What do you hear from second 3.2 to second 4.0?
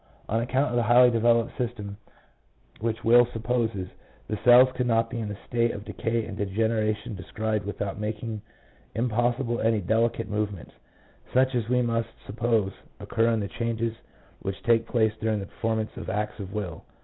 supposes,